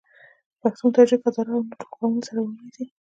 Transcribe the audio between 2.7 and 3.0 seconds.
دي.